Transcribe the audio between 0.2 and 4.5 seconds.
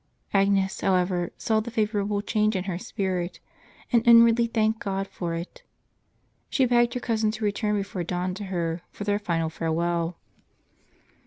Agnes, however, saw the favorable change in her spirit, and inwardly